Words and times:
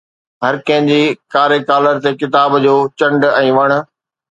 هر 0.43 0.55
ڪنهن 0.69 0.87
جي 0.91 0.97
ڪاري 1.37 1.61
ڪالر 1.69 2.03
تي 2.07 2.17
ڪتاب 2.25 2.59
جو 2.67 2.75
چنڊ 2.99 3.33
۽ 3.41 3.59
وڻ 3.61 3.81